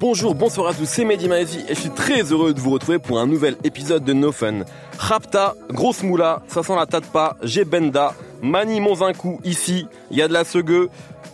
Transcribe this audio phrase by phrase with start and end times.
[0.00, 3.18] Bonjour, bonsoir à tous, c'est Mehdi et je suis très heureux de vous retrouver pour
[3.18, 4.64] un nouvel épisode de No Fun.
[4.98, 10.28] Rapta, grosse moula, ça sent la tatpa, j'ai Benda, Mani Monzinkou ici, il y a
[10.28, 10.90] de la segue,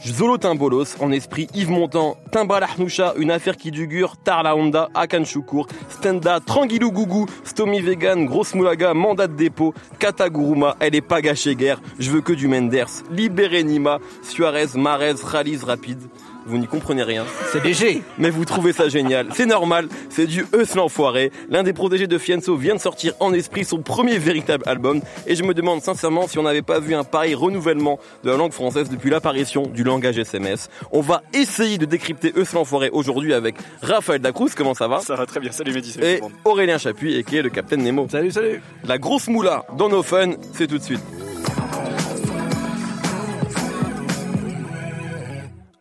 [0.06, 5.24] Zolo Timbolos, en esprit Yves Montand, Timba Lahnoucha, une affaire qui dugure, Tarla Honda, Akan
[5.24, 11.54] Stenda, Tranguilou Gougou, Stomy Vegan, Grosse Moulaga, Mandat de dépôt, Kataguruma, elle est pas gâchée
[11.54, 16.00] guerre, je veux que du Menders, Libéré Nima, Suarez, Marez, Ralise Rapide
[16.50, 17.24] vous n'y comprenez rien.
[17.52, 18.02] C'est léger.
[18.18, 19.28] Mais vous trouvez ça génial.
[19.34, 21.30] C'est normal, c'est du Eus l'enfoiré.
[21.48, 25.00] L'un des protégés de Fianso vient de sortir en esprit son premier véritable album.
[25.26, 28.36] Et je me demande sincèrement si on n'avait pas vu un pareil renouvellement de la
[28.36, 30.68] langue française depuis l'apparition du langage SMS.
[30.92, 34.50] On va essayer de décrypter Eus l'enfoiré aujourd'hui avec Raphaël Dacruz.
[34.56, 35.00] Comment ça va?
[35.00, 35.52] Ça va très bien.
[35.52, 35.94] Salut Mehdi.
[36.02, 38.08] Et Aurélien Chapuis, et qui est le Capitaine Nemo.
[38.10, 38.60] Salut, salut.
[38.84, 41.00] La grosse moula dans nos fun, c'est tout de suite.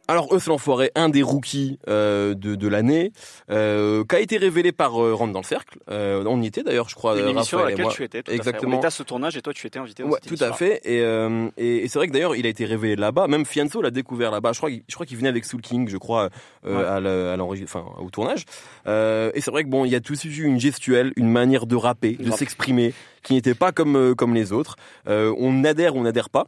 [0.09, 3.11] Alors, Eus l'enfoiré, un des rookies euh, de, de l'année,
[3.51, 5.77] euh, qui a été révélé par euh, Rentre dans le cercle.
[5.91, 7.15] Euh, on y était d'ailleurs, je crois.
[7.19, 8.23] Une émission à laquelle tu étais.
[8.23, 8.71] Tout Exactement.
[8.71, 8.75] À fait.
[8.75, 10.01] On était à ce tournage et toi tu étais invité.
[10.01, 10.81] dans Ouais, tout à fait.
[10.83, 13.27] Et, euh, et, et c'est vrai que d'ailleurs, il a été révélé là-bas.
[13.27, 14.51] Même Fianso l'a découvert là-bas.
[14.53, 16.29] Je crois, qu'il- je crois qu'il venait avec Soul King, je crois,
[16.65, 17.37] euh, Ouais.
[17.37, 18.45] à enfin, au tournage.
[18.87, 21.13] Euh, et c'est vrai que bon, il y a tout de suite eu une gestuelle,
[21.17, 24.75] une manière de rapper, de s'exprimer, qui n'était pas comme comme les autres.
[25.07, 26.47] Euh, on adhère ou on n'adhère pas.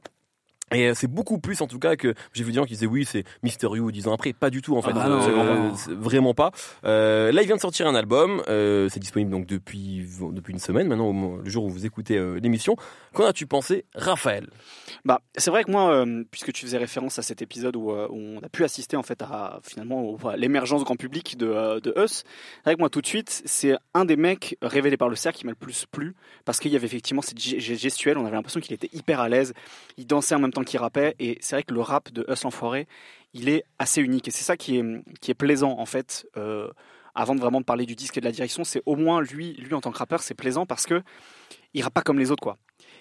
[0.73, 2.85] Et euh, c'est beaucoup plus en tout cas que j'ai vu des gens qui disaient
[2.85, 4.33] oui c'est Mister You dix ans après.
[4.33, 4.91] Pas du tout en fait.
[4.95, 5.73] Ah non, Euh, non.
[5.99, 6.51] vraiment pas.
[6.85, 10.59] Euh, là il vient de sortir un album euh, c'est disponible donc depuis depuis une
[10.59, 12.75] semaine maintenant au moment- le jour où vous écoutez euh, l'émission.
[13.13, 14.47] Qu'en as-tu pensé Raphaël?
[15.03, 18.07] Bah, c'est vrai que moi, euh, puisque tu faisais référence à cet épisode où, euh,
[18.09, 21.47] où on a pu assister en fait à finalement au- à l'émergence grand public de,
[21.47, 22.25] euh, de Us, c'est
[22.65, 25.45] vrai que moi tout de suite, c'est un des mecs révélés par le cercle qui
[25.45, 26.13] m'a le plus plu
[26.45, 29.19] parce qu'il y avait effectivement cette ge- ge- gestuelle, on avait l'impression qu'il était hyper
[29.19, 29.53] à l'aise,
[29.97, 32.43] il dansait en même temps qu'il rappait et c'est vrai que le rap de Us
[32.43, 32.87] l'enfoiré,
[33.33, 34.83] il est assez unique et c'est ça qui est
[35.19, 36.25] qui est plaisant en fait.
[36.37, 36.69] euh,
[37.13, 39.73] avant de vraiment parler du disque et de la direction, c'est au moins lui, lui
[39.73, 41.03] en tant que rappeur, c'est plaisant parce que
[41.73, 42.57] il rappe pas comme les autres quoi.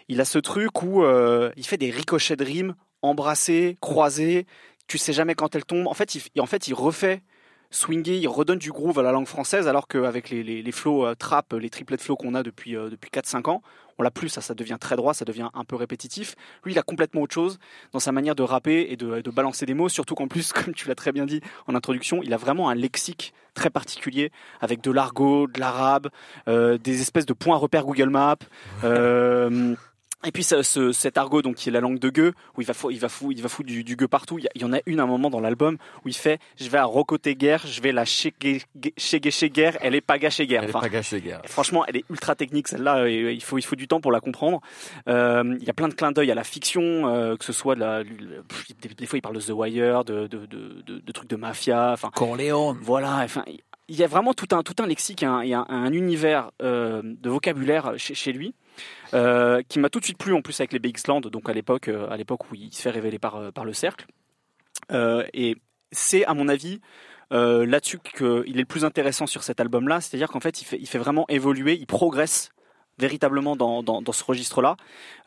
[0.09, 4.47] Il a ce truc où euh, il fait des ricochets de rimes, embrassés, croisés.
[4.89, 5.87] Tu sais jamais quand elles tombent.
[5.87, 7.23] En fait, il, en fait, il refait
[7.71, 11.15] swinguer, il redonne du groove à la langue française, alors qu'avec les, les, les euh,
[11.15, 13.63] trap, les triplets de flows qu'on a depuis, euh, depuis 4-5 ans,
[14.01, 16.35] on l'a plus, ça, devient très droit, ça devient un peu répétitif.
[16.65, 17.59] Lui, il a complètement autre chose
[17.93, 20.73] dans sa manière de rapper et de, de balancer des mots, surtout qu'en plus, comme
[20.73, 24.81] tu l'as très bien dit en introduction, il a vraiment un lexique très particulier, avec
[24.81, 26.09] de l'argot, de l'arabe,
[26.49, 28.37] euh, des espèces de points repères Google Maps.
[28.85, 29.75] Euh,
[30.25, 32.67] et puis ce, ce- cet argot donc qui est la langue de gueux où il
[32.67, 34.39] va fou- il va fou- il va foutre du, du gueux partout.
[34.39, 36.15] Il y, a- il y en a une à un moment dans l'album où il
[36.17, 38.33] fait je vais à Rocoté guerre, je vais la chez
[39.51, 40.63] guerre, elle est pas gâchée guerre.
[40.63, 43.09] elle est Enfin, pas gâchée gars Franchement, elle est ultra technique celle-là.
[43.09, 44.61] et Il faut, il faut du temps pour la comprendre.
[45.09, 47.75] Euh, Il y a plein de clins d'œil à la fiction, euh, que ce soit
[47.75, 50.99] de la, pff, des, des fois il parle de The Wire, de, de, de, de-
[51.01, 51.93] de trucs de mafia.
[51.93, 52.79] Enfin, Corleone.
[52.83, 53.19] voilà.
[53.25, 53.45] Enfin,
[53.89, 57.03] il y a vraiment tout un tout un lexique, un, et un, un univers euh,
[57.05, 58.55] de vocabulaire chez, chez lui.
[59.15, 61.53] Euh, qui m'a tout de suite plu en plus avec les BX Land, donc à
[61.53, 64.07] l'époque, euh, à l'époque où il se fait révéler par, euh, le cercle.
[65.33, 65.57] Et
[65.93, 66.81] c'est à mon avis
[67.31, 71.27] là-dessus qu'il est le plus intéressant sur cet album-là, c'est-à-dire qu'en fait, il fait vraiment
[71.29, 72.51] évoluer, il progresse
[73.01, 74.77] véritablement dans, dans, dans ce registre-là.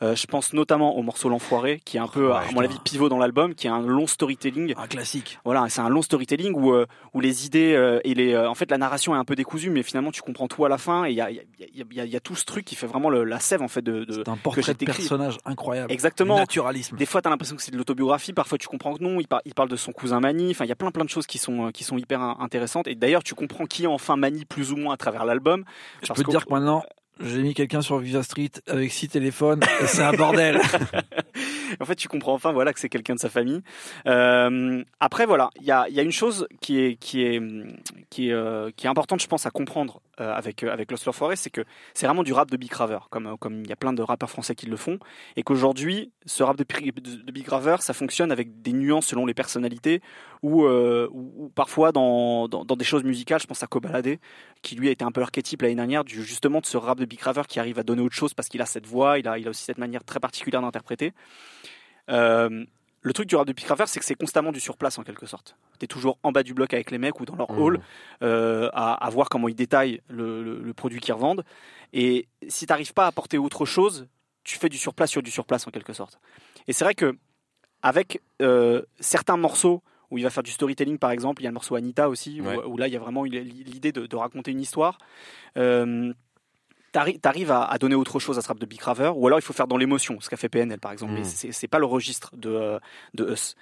[0.02, 2.80] Euh, je pense notamment au morceau L'Enfoiré, qui est un peu, Ouais, à mon avis,
[2.80, 4.74] pivot dans l'album, qui est un long storytelling.
[4.78, 5.40] Un classique.
[5.44, 8.70] Voilà, c'est un long storytelling où, euh, où les idées euh, et les, en fait,
[8.72, 11.06] la narration est un peu décousue, mais finalement, tu comprends tout à la fin.
[11.06, 11.84] Et il y a, y, y,
[12.16, 14.06] y tout ce truc qui fait vraiment le- la sève en fait de.
[14.06, 15.92] de- C'est un portrait de personnage incroyable.
[15.92, 16.36] Exactement.
[16.38, 16.96] Naturalisme.
[16.98, 18.34] Des fois, tu as l'impression que c'est de l'autobiographie.
[18.34, 19.20] Parfois, tu comprends que non.
[19.20, 20.52] Il, par- il parle de son cousin Mani.
[20.52, 22.88] Enfin, il y a plein plein de choses qui sont qui sont hyper in- intéressantes.
[22.88, 25.64] Et d'ailleurs, tu comprends qui est enfin Mani plus ou moins à travers l'album.
[26.02, 26.84] Je peux te dire que maintenant,
[27.20, 30.60] j'ai mis quelqu'un sur Viva Street avec six téléphones c'est un bordel.
[31.80, 33.62] en fait, tu comprends enfin voilà que c'est quelqu'un de sa famille.
[34.08, 37.42] Euh, après, voilà, il y a, y a une chose qui est qui est
[38.10, 41.44] qui est euh, qui est importante, je pense, à comprendre euh, avec avec Lost Forest,
[41.44, 41.62] c'est que
[41.94, 44.30] c'est vraiment du rap de Big Raver, comme comme il y a plein de rappeurs
[44.30, 45.00] français qui le font,
[45.36, 46.64] et qu'aujourd'hui, ce rap de,
[47.32, 50.02] Big Raver, ça fonctionne avec des nuances selon les personnalités,
[50.42, 51.10] ou euh,
[51.56, 53.40] parfois dans, dans des choses musicales.
[53.42, 54.18] Je pense à Kobalade,
[54.62, 57.06] qui lui a été un peu l'archétype l'année dernière, du justement de ce rap de
[57.06, 59.38] Big Raver qui arrive à donner autre chose parce qu'il a cette voix, il a
[59.38, 61.14] il a aussi cette manière très particulière d'interpréter.
[62.10, 62.66] Euh,
[63.06, 65.26] le truc du rap de Big Raver, c'est que c'est constamment du surplace en quelque
[65.26, 65.56] sorte.
[65.78, 67.60] T'es toujours en bas du bloc avec les mecs ou dans leur Mmh.
[67.62, 67.80] hall
[68.24, 71.44] euh, à, à voir comment ils détaillent le, le- le produit qu'ils revendent.
[71.92, 74.08] Et si t'arrives pas à apporter autre chose,
[74.44, 76.18] tu fais du surplace sur du surplace en quelque sorte.
[76.68, 77.18] Et c'est vrai que
[77.82, 81.50] avec euh, certains morceaux où il va faire du storytelling par exemple, il y a
[81.52, 84.62] le morceau Anita aussi, où- là il y a vraiment l'idée de, de raconter une
[84.62, 84.98] histoire.
[85.58, 86.14] Euh,
[86.94, 89.38] t'arri- t'arrives à, à donner autre chose à ce rap de Big Raver, ou alors
[89.40, 91.12] il faut faire dans l'émotion, ce qu'a fait PNL par exemple.
[91.12, 91.16] Mm.
[91.16, 92.80] Mais c'est c'est pas le registre de euh,
[93.16, 93.56] de Us.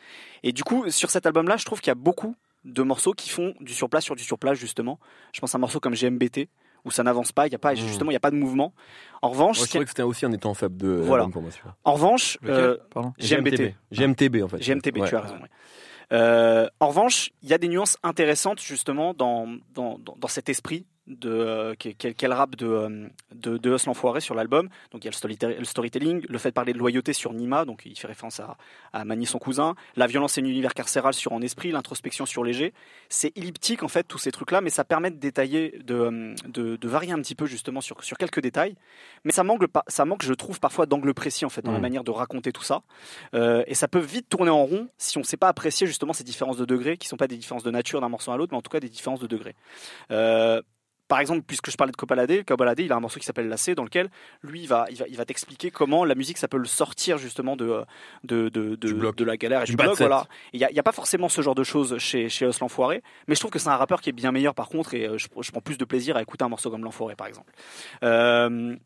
[0.43, 2.35] Et du coup, sur cet album-là, je trouve qu'il y a beaucoup
[2.65, 4.99] de morceaux qui font du surplace sur du surplace justement.
[5.33, 6.47] Je pense à un morceau comme GMBT
[6.85, 7.77] où ça n'avance pas, il y a pas Mm.
[7.77, 8.73] justement il y a pas de mouvement.
[9.23, 11.27] En revanche, Moi, je trouvais que c'était aussi un étant faible de Voilà.
[11.83, 12.77] en revanche, euh.
[13.19, 13.75] GMBT.
[13.91, 14.57] GMTB en fait.
[14.59, 15.09] GMTB, Ouais.
[15.09, 15.37] tu as raison.
[16.11, 20.49] Euh, en revanche, il y a des nuances intéressantes justement dans, dans, dans, dans cet
[20.49, 23.77] esprit de euh, quel, rap de, euh, de, de
[24.19, 24.69] sur l'album.
[24.91, 27.33] Donc il y a le, storyte- le storytelling, le fait de parler de loyauté sur
[27.33, 28.57] Nima, donc il fait référence à,
[28.93, 32.73] à Mani son cousin, la violence et l'univers carcéral sur En Esprit, l'introspection sur Léger.
[33.09, 36.75] C'est elliptique en fait tous ces trucs-là, mais ça permet de détailler, de, euh, de,
[36.75, 38.75] de varier un petit peu justement sur, sur quelques détails.
[39.23, 41.81] Mais ça manque, ça manque, je trouve, parfois d'angle précis en fait dans la Mm.
[41.81, 42.83] manière de raconter tout ça.
[43.33, 46.13] Euh, et ça peut vite tourner en rond si on ne sait pas apprécier justement
[46.13, 48.37] ces différences de degrés, qui ne sont pas des différences de nature d'un morceau à
[48.37, 49.55] l'autre, mais en tout cas des différences de degrés.
[50.11, 50.61] Euh,
[51.11, 53.75] par exemple, puisque je parlais de Copaladé, Copaladé, il a un morceau qui s'appelle Lacé,
[53.75, 54.09] dans lequel
[54.43, 57.17] lui, il va, il va, il va t'expliquer comment la musique, ça peut le sortir
[57.17, 57.83] justement de,
[58.23, 59.17] de, de, de, Du bloc.
[59.17, 59.97] de la galère et Du bloc.
[59.97, 60.25] Voilà.
[60.53, 63.41] Il n'y a, pas forcément ce genre de choses chez, chez Us l'Enfoiré, mais je
[63.41, 65.51] trouve que c'est un rappeur qui est bien meilleur par contre, et euh, je, je
[65.51, 67.51] prends plus de plaisir à écouter un morceau comme l'Enfoiré par exemple.
[68.03, 68.77] Euh,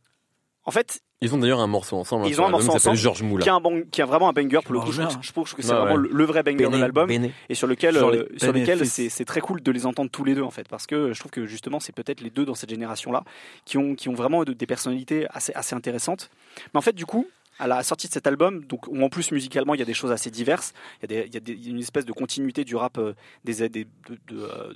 [0.65, 2.25] en fait, Ils ont d'ailleurs un morceau ensemble.
[2.25, 3.44] hein, Ils ont un morceau ensemble Georges Moula.
[3.44, 4.91] qui a, un bang- qui a vraiment un banger pour le coup.
[4.91, 5.21] Je trouve, bien.
[5.21, 6.09] je trouve que c'est Ouais, vraiment ouais.
[6.12, 7.09] le, vrai banger de l'album
[7.50, 10.41] et sur lequel, euh, sur lequel c'est très cool de les entendre tous les deux
[10.44, 13.12] en fait parce que je trouve que justement c'est peut-être les deux dans cette génération
[13.12, 13.23] là
[13.65, 16.29] qui ont qui ont vraiment de- des personnalités assez assez intéressantes.
[16.73, 17.27] Mais en fait du coup
[17.59, 19.93] à la sortie de cet album, donc où en plus musicalement il y a des
[19.93, 21.79] choses assez diverses, il y a, des, il y a des- il y a une
[21.79, 23.13] espèce de continuité du rap euh,
[23.45, 23.89] des, des- de,
[24.27, 24.73] de, euh,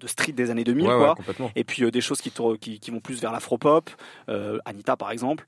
[0.00, 1.08] de- street des années 2000 Ouais, quoi.
[1.10, 1.50] ouais, complètement.
[1.56, 3.90] Et puis euh, des choses qui, tournent- qui, qui vont plus vers l'afropop,
[4.28, 5.44] euh, Anita par exemple.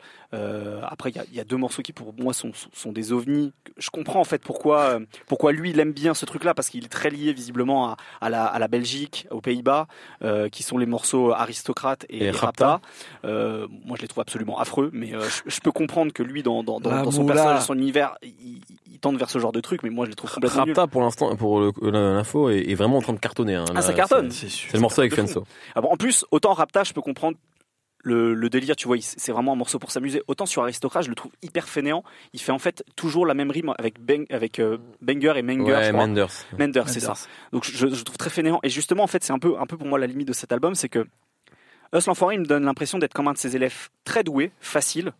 [0.82, 2.52] Après, il y a, il y a deux morceaux qui pour moi sont,
[2.92, 3.52] des ovnis.
[3.78, 6.88] Je comprends en fait pourquoi, pourquoi lui il aime bien ce truc-là, parce qu'il est
[6.88, 9.86] très lié visiblement à, à, la, à la Belgique, aux Pays-Bas,
[10.52, 12.80] qui sont les morceaux Aristocrate et, Et Rapta.
[13.22, 13.66] Rapta.
[13.84, 16.80] Moi je les trouve absolument affreux, mais je, je peux comprendre que lui, dans, dans,
[16.80, 17.34] dans, dans son moula.
[17.34, 18.60] personnage, son univers, il,
[18.90, 20.72] il tente vers ce genre de truc, mais moi je les trouve complètement nuls.
[20.74, 23.54] Rapta pour l'instant, pour le- l'info, est, est vraiment en train de cartonner.
[23.54, 24.30] hein, Ah, là, ça cartonne.
[24.30, 25.14] c'est- le morceau avec.
[25.14, 25.44] Fenso.
[25.74, 27.36] Ah bon, en plus, autant Rapta, je peux comprendre
[28.02, 30.22] le, le délire, tu vois, c'est vraiment un morceau pour s'amuser.
[30.28, 32.04] Autant sur Aristocrate, je le trouve hyper fainéant.
[32.32, 35.58] Il fait en fait toujours la même rime avec, bang, avec euh, Banger et Manger,
[35.66, 36.06] je Ouais, crois.
[36.06, 36.28] Menders.
[36.56, 37.14] Mender, c'est ça.
[37.52, 38.60] Donc je, je trouve très fainéant.
[38.62, 40.52] Et justement, en fait, c'est un peu, un peu pour moi la limite de cet
[40.52, 41.04] album, c'est que
[41.94, 45.12] Us l'Enfoiré, il me donne l'impression d'être comme un de ses élèves très doué, facile,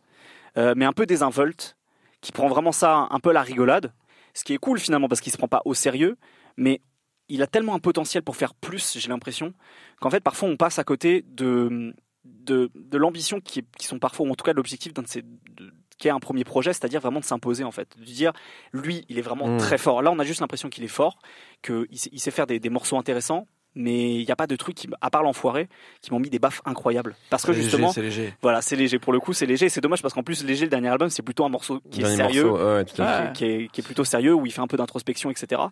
[0.56, 1.76] euh, mais un peu désinvolte,
[2.20, 3.92] qui prend vraiment ça un peu à la rigolade.
[4.34, 6.16] Ce qui est cool finalement, parce qu'il se prend pas au sérieux,
[6.56, 6.80] mais
[7.28, 9.52] il a tellement un potentiel pour faire plus, j'ai l'impression,
[10.00, 11.94] qu'en fait, parfois, on passe à côté de,
[12.24, 15.02] de, de l'ambition qui, est- qui sont parfois, ou en tout cas de l'objectif d'un
[15.02, 15.22] de ces.
[15.22, 18.32] de- qui est un premier projet, c'est-à-dire vraiment de s'imposer en fait, de dire
[18.74, 19.56] lui il est vraiment Mm.
[19.56, 20.02] très fort.
[20.02, 21.18] Là on a juste l'impression qu'il est fort,
[21.62, 21.86] qu'il
[22.20, 25.10] sait, faire des, des morceaux intéressants, mais il n'y a pas de trucs qui, à
[25.10, 25.68] part l'enfoiré,
[26.00, 27.14] qui m'ont mis des baffes incroyables.
[27.30, 28.34] Parce que justement, c'est léger.
[28.42, 29.68] voilà, c'est léger pour le coup, c'est léger.
[29.68, 32.16] C'est dommage parce qu'en plus léger le dernier album c'est plutôt un morceau qui est
[32.16, 33.26] sérieux, morceau, ouais, tout à fait.
[33.26, 33.32] Ouais.
[33.34, 35.62] qui est, qui est plutôt sérieux, où il fait un peu d'introspection, etc.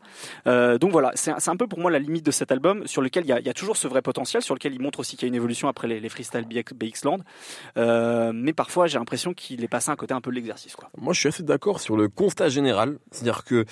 [0.47, 3.03] Euh, donc voilà, c'est un, un peu pour moi la limite de cet album, sur
[3.03, 5.01] lequel il y a, il y a toujours ce vrai potentiel, sur lequel il montre
[5.01, 7.19] aussi qu'il y a une évolution après les, les freestyle BX, BX Land.
[7.77, 10.77] Euh, mais parfois, j'ai l'impression qu'il est passé à côté un peu de l'exercice.
[10.77, 10.91] Quoi.
[10.99, 12.99] Moi, je suis assez d'accord sur le constat général.
[13.11, 13.65] C'est-à-dire que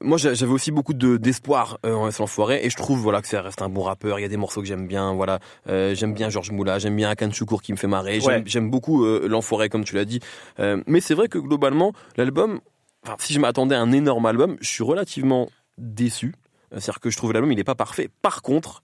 [0.00, 3.28] moi, j'a- j'avais aussi beaucoup de d'espoir euh, en l'enfoiré et je trouve voilà que
[3.28, 4.18] ça reste un bon rappeur.
[4.18, 5.14] Il y a des morceaux que j'aime bien.
[5.14, 5.38] Voilà,
[5.68, 8.20] Euh, j'aime bien Georges Moula, j'aime bien Akan Choukour qui me fait marrer.
[8.20, 8.42] J'aime Ouais.
[8.46, 10.20] j'aime beaucoup euh, l'enfoiré comme tu l'as dit.
[10.58, 12.60] Euh, mais c'est vrai que globalement, l'album,
[13.04, 15.48] enfin, si je m'attendais à un énorme album, je suis relativement
[15.78, 16.34] déçu.
[16.72, 18.10] C'est-à-dire que je trouve l'album il est pas parfait.
[18.20, 18.82] Par contre,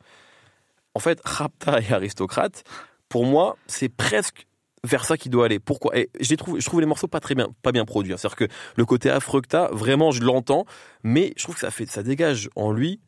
[0.94, 2.62] en fait, Rapta et Aristocrate,
[3.08, 4.46] pour moi, c'est presque
[4.84, 5.58] vers ça qu'il doit aller.
[5.58, 5.96] Pourquoi?
[5.98, 8.12] Et je trouve, je trouve les morceaux pas très bien, pas bien produits.
[8.12, 8.16] hein.
[8.16, 10.66] C'est-à-dire que le côté affreux vraiment, je l'entends,
[11.02, 13.00] mais je trouve que ça fait, ça dégage en lui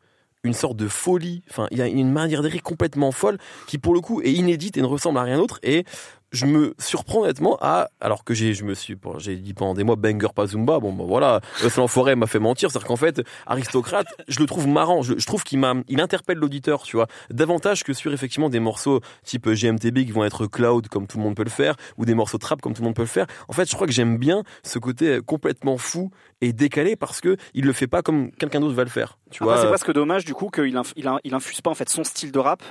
[0.43, 1.43] une sorte de folie.
[1.49, 4.77] Enfin, il y a une manière d'écrire complètement folle qui, pour le coup, est inédite
[4.77, 5.59] et ne ressemble à rien d'autre.
[5.63, 5.83] Et
[6.31, 9.73] je me surprends honnêtement à, alors que j'ai, je me suis, bon, j'ai dit pendant
[9.73, 10.79] des mois banger pas Zumba.
[10.79, 12.69] Bon, bah voilà, le l'enfoiré m'a fait mentir.
[12.69, 15.01] C'est-à-dire qu'en fait, aristocrate, je le trouve marrant.
[15.03, 18.59] Je, je trouve qu'il m'a, il interpelle l'auditeur, tu vois, davantage que sur effectivement des
[18.59, 22.05] morceaux type GMTB qui vont être cloud comme tout le monde peut le faire ou
[22.05, 23.27] des morceaux trap comme tout le monde peut le faire.
[23.47, 27.37] En fait, je crois que j'aime bien ce côté complètement fou et décalé parce que
[27.53, 29.17] il le fait pas comme quelqu'un d'autre va le faire.
[29.31, 29.61] Tu Après, vois.
[29.63, 32.03] c'est presque dommage du coup qu'il inf- il, in- il infuse pas en fait son
[32.03, 32.61] style de rap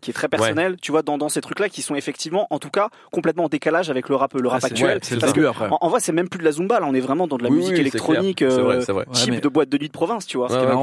[0.00, 2.70] qui est très personnel, tu vois, dans, dans ces trucs-là qui sont effectivement, en tout
[2.70, 4.90] cas, complètement en décalage avec le rap, le rap Ah, c'est- actuel.
[4.94, 5.68] ouais, C'est le début après.
[5.70, 7.42] en, en vrai, c'est même plus de la zumba, là, on est vraiment dans de
[7.42, 8.90] la Oui, musique oui, électronique, euh, vrai.
[8.92, 10.48] Ouais, mais- de boîte de nuit de province, tu vois.
[10.48, 10.74] Ça, peut-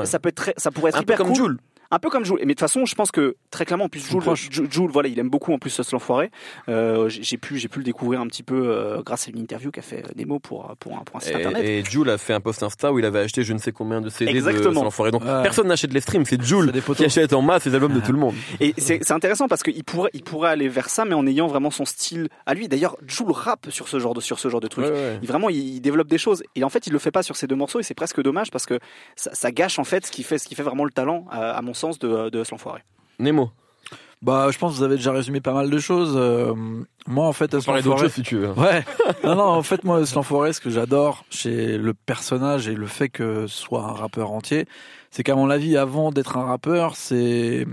[0.00, 0.06] ouais.
[0.06, 1.58] ça peut être très- ça pourrait être Un peu hyper comme cool.
[1.90, 2.36] Un peu comme Jules.
[2.40, 4.48] Mais de toute façon, je pense que très clairement, en plus, Jules, proches.
[4.50, 6.30] Ju- Jules, voilà, il aime beaucoup en plus ce l'enfoiré.
[6.68, 9.70] Euh, j'ai pu, j'ai pu le découvrir un petit peu euh, grâce à une interview
[9.70, 11.62] qu'a fait Nemo pour pour un, pour un site internet.
[11.64, 13.72] Et, et Jules a fait un post Insta où il avait acheté je ne sais
[13.72, 14.80] combien de CD Exactement.
[14.80, 15.10] de l'enfoiré.
[15.10, 15.42] Donc Ouais.
[15.42, 18.12] personne n'achète les streams, c'est Jules des qui achète en masse les albums de tout
[18.12, 18.34] le monde.
[18.60, 21.46] Et c'est c'est intéressant parce qu'il pourrait, il pourrait aller vers ça, mais en ayant
[21.46, 22.68] vraiment son style à lui.
[22.68, 24.86] D'ailleurs, Jules rappe sur ce genre de, sur ce genre de truc.
[24.86, 25.18] Ouais, ouais.
[25.22, 26.42] Il, vraiment, il, il développe des choses.
[26.56, 27.80] Et en fait, il le fait pas sur ces deux morceaux.
[27.80, 28.78] Et c'est presque dommage parce que
[29.16, 31.50] ça, ça gâche en fait ce qui fait, ce qui fait vraiment le talent, à,
[31.52, 32.80] à mon sens, de, de ce l'enfoiré.
[33.18, 33.50] Nemo,
[34.22, 36.14] Bah, je pense que vous avez déjà résumé pas mal de choses.
[36.16, 36.54] Euh,
[37.06, 38.50] moi, en fait, à ce parler si tu veux.
[38.56, 38.84] Ouais.
[39.22, 42.86] Non, non, en fait, moi, ce l'enfoiré, ce que j'adore chez le personnage et le
[42.86, 44.66] fait que ce soit un rappeur entier,
[45.10, 47.66] c'est qu'à mon avis, avant d'être un rappeur, c'est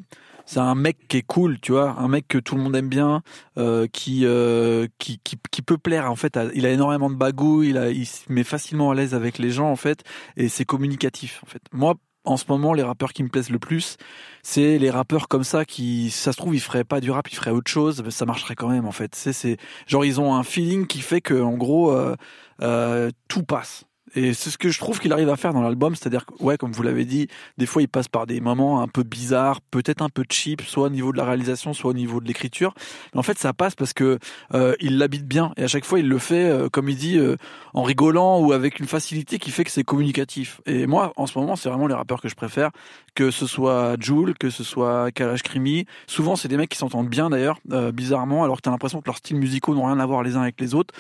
[0.46, 2.90] c'est un mec qui est cool, tu vois, un mec que tout le monde aime
[2.90, 3.22] bien,
[3.58, 6.12] euh, qui, euh, qui qui qui peut plaire.
[6.12, 9.16] En fait, il a énormément de bagou, il a il se met facilement à l'aise
[9.16, 10.04] avec les gens, en fait,
[10.36, 11.62] et c'est communicatif, en fait.
[11.72, 11.96] Moi.
[12.24, 13.98] En ce moment, les rappeurs qui me plaisent le plus,
[14.44, 17.28] c'est les rappeurs comme ça qui, si ça se trouve, ils feraient pas du rap,
[17.32, 19.16] ils feraient autre chose, mais ça marcherait quand même en fait.
[19.16, 22.16] C'est, c'est genre ils ont un feeling qui fait que en gros euh,
[22.62, 23.86] euh, tout passe.
[24.16, 26.58] Et c'est ce que je trouve qu'il arrive à faire dans l'album, c'est-à-dire que, ouais,
[26.58, 27.28] comme vous l'avez dit,
[27.58, 30.88] des fois il passe par des moments un peu bizarres, peut-être un peu cheap, soit
[30.88, 32.74] au niveau de la réalisation, soit au niveau de l'écriture.
[33.16, 34.20] En fait, ça passe parce que
[34.54, 37.18] euh, il l'habite bien et à chaque fois il le fait, euh, comme il dit,
[37.18, 37.36] euh,
[37.74, 40.62] en rigolant ou avec une facilité qui fait que c'est communicatif.
[40.66, 42.72] Et moi, en ce moment, c'est vraiment les rappeurs que je préfère,
[43.16, 45.86] que ce soit Joule, que ce soit Kalash Krimi.
[46.08, 49.08] Souvent, c'est des mecs qui s'entendent bien d'ailleurs, euh, bizarrement, alors que t'as l'impression que
[49.08, 50.94] leurs styles musicaux n'ont rien à voir les uns avec les autres.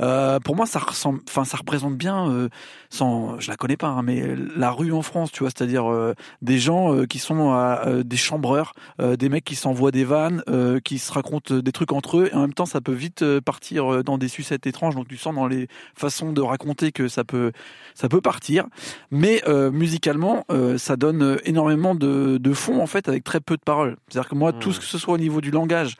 [0.00, 2.48] Euh, pour moi, ça ressemble, enfin, ça représente bien, euh,
[2.90, 4.22] sans, je la connais pas, hein, mais
[4.56, 8.16] la rue en France, tu vois, c'est-à-dire euh, des gens euh, qui sont euh, des
[8.16, 10.42] chambreurs, des mecs qui s'envoient des vannes,
[10.84, 14.02] qui se racontent des trucs entre eux, et en même temps, ça peut vite partir
[14.04, 14.94] dans des sucettes étranges.
[14.94, 17.52] Donc, tu sens dans les façons de raconter que ça peut,
[17.94, 18.66] ça peut partir.
[19.10, 20.44] Mais musicalement,
[20.76, 23.96] ça donne énormément de, de fond en fait, avec très peu de paroles.
[24.08, 24.58] C'est-à-dire que moi, Hmm.
[24.60, 25.96] tout ce que ce soit au niveau du langage.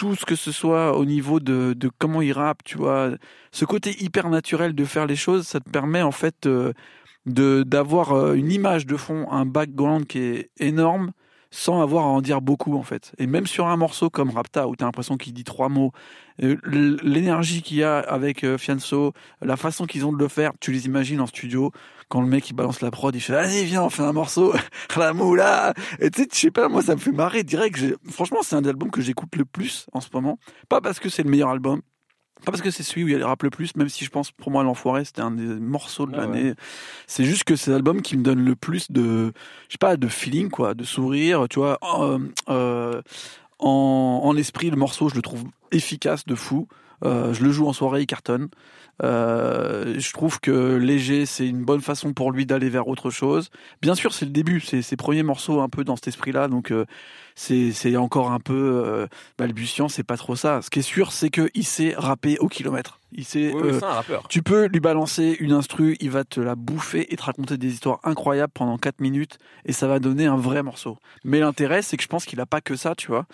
[0.00, 3.10] Tout ce que ce soit au niveau de, de comment il rappe, tu vois,
[3.52, 6.72] ce côté hyper naturel de faire les choses, ça te permet en fait euh,
[7.26, 11.12] de d'avoir euh, une image de fond, un background qui est énorme,
[11.50, 13.12] sans avoir à en dire beaucoup en fait.
[13.18, 15.92] Et même sur un morceau comme Rapta où t'as l'impression qu'il dit trois mots,
[16.42, 16.56] euh,
[17.02, 20.72] l'énergie qu'il y a avec euh, Fianso, la façon qu'ils ont de le faire, tu
[20.72, 21.72] les imagines en studio
[22.08, 24.52] quand le mec il balance la prod, il fait vas-y viens on fait un morceau,
[24.96, 25.74] la moula.
[26.00, 27.78] Et tu sais, je sais pas, moi ça me fait marrer direct.
[28.10, 30.38] Franchement, c'est un des albums que j'écoute le plus en ce moment.
[30.68, 31.82] Pas parce que c'est le meilleur album.
[32.44, 34.04] Pas parce que c'est celui où il y a les rap le plus, même si
[34.04, 36.26] je pense pour moi l'enfoiré c'était un des morceaux de Ah ouais.
[36.26, 36.54] l'année.
[37.06, 39.32] C'est juste que c'est l'album qui me donne le plus de,
[39.68, 41.46] je sais pas, de feeling quoi, de sourire.
[41.50, 42.18] Tu vois, euh,
[42.48, 43.02] euh,
[43.58, 46.66] en, en esprit le morceau je le trouve efficace de fou.
[47.04, 48.48] Euh, je le joue en soirée, il cartonne.
[49.02, 53.50] Euh, je trouve que léger, c'est une bonne façon pour lui d'aller vers autre chose.
[53.80, 56.70] Bien sûr, c'est le début, c'est ses premiers morceaux un peu dans cet esprit-là, donc
[56.70, 56.84] euh,
[57.34, 60.60] c'est encore un peu balbutiant, c'est pas trop ça.
[60.60, 63.00] Ce qui est sûr, c'est que il sait rapper au kilomètre.
[63.12, 63.52] Il sait.
[63.54, 64.28] Oui, oui, c'est un rappeur.
[64.28, 67.72] tu peux lui balancer une instru, il va te la bouffer et te raconter des
[67.72, 70.98] histoires incroyables pendant 4 minutes et ça va donner un vrai morceau.
[71.24, 73.24] Mais l'intérêt, c'est que je pense qu'il a pas que ça, tu vois.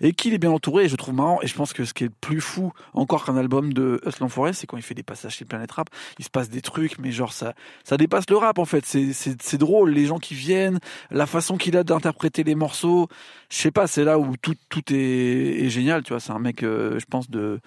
[0.00, 1.40] Et qu'il est bien entouré, et je trouve marrant.
[1.42, 4.18] Et je pense que ce qui est le plus fou, encore qu'un album de Us
[4.20, 5.90] l'Enfoiré, c'est quand il fait des passages chez Planet Rap.
[6.18, 8.84] Il se passe des trucs, mais genre ça, ça dépasse le rap en fait.
[8.84, 10.80] C'est, drôle, les gens qui viennent,
[11.10, 13.08] la façon qu'il a d'interpréter les morceaux.
[13.50, 16.20] Je sais pas, c'est là où tout, tout est, est génial, tu vois.
[16.20, 17.60] C'est un mec, euh, je pense, de,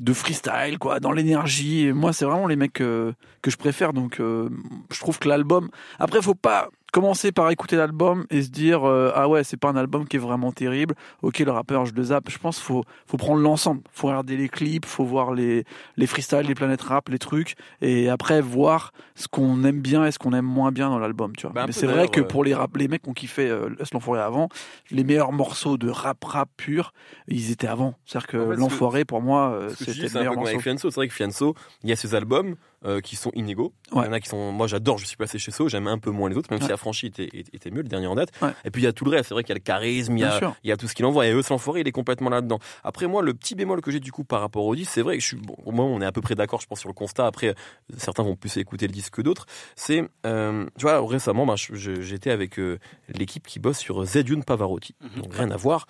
[0.00, 1.92] de freestyle, quoi, dans l'énergie.
[1.92, 3.12] Moi, c'est vraiment les mecs euh,
[3.42, 3.92] que je préfère.
[3.92, 4.48] Donc, euh,
[4.90, 5.70] je trouve que l'album.
[5.98, 9.68] Après, faut pas commencer par écouter l'album et se dire euh, ah ouais, c'est pas
[9.68, 10.94] un album qui est vraiment terrible.
[11.22, 12.28] Ok, le rappeur, je le zappe.
[12.30, 13.82] Je pense faut faut prendre l'ensemble.
[13.92, 15.64] Faut regarder les clips, faut voir les
[15.96, 20.12] les freestyles, les planètes rap, les trucs, et après voir ce qu'on aime bien et
[20.12, 21.34] ce qu'on aime moins bien dans l'album.
[21.36, 21.52] Tu vois.
[21.52, 24.20] Bah, Mais c'est vrai que pour les rap, les mecs qui ont kiffé euh, l'enfoiré
[24.20, 24.48] avant,
[24.90, 26.92] les meilleurs morceaux de rap rap pur,
[27.28, 27.94] ils étaient avant.
[28.04, 30.60] C'est-à-dire que En fait, ce que- l'enfoiré pour moi, euh, c'était le c'est meilleur morceau.
[30.90, 33.72] C'est vrai que Fianso, il y a ses albums euh, qui sont inégaux.
[33.92, 34.02] Ouais.
[34.04, 34.52] Il y en a qui sont.
[34.52, 34.98] Moi, j'adore.
[34.98, 35.68] Je suis passé chez So.
[35.68, 36.66] J'aime un peu moins les autres, même Ouais.
[36.66, 38.30] si Affranchi était, était, mieux le dernier en date.
[38.40, 38.50] Ouais.
[38.64, 39.28] Et puis il y a tout le reste.
[39.28, 40.54] C'est vrai qu'il y a le charisme, il y a, sûr.
[40.64, 41.26] il y a tout ce qu'il envoie.
[41.26, 42.58] Et eux, l'enfoiré, il est complètement là-dedans.
[42.84, 45.16] Après, moi, le petit bémol que j'ai du coup par rapport au disque, c'est vrai
[45.16, 45.36] que je suis.
[45.36, 47.26] Bon, moins, on est à peu près d'accord, je pense, sur le constat.
[47.26, 47.54] Après,
[47.98, 49.46] certains vont plus écouter le disque que d'autres.
[49.76, 54.42] C'est, euh, tu vois, récemment, bah, je- j'étais avec euh, l'équipe qui bosse sur Zedune
[54.44, 54.94] Pavarotti.
[55.00, 55.22] Mhm.
[55.22, 55.86] Donc rien à voir.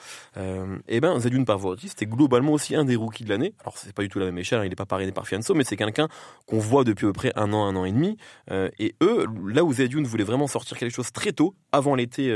[0.89, 3.55] Et ben, Zedune Pavarotti, c'était globalement aussi un des rookies de l'année.
[3.61, 4.61] Alors, c'est pas du tout la même échelle.
[4.61, 6.09] hein, il est pas parrainé par Fianso, mais c'est quelqu'un
[6.47, 8.17] qu'on voit depuis à peu près un an, un an et demi.
[8.51, 12.31] Euh, et eux, là où Zedune voulait vraiment sortir quelque chose très tôt, avant l'été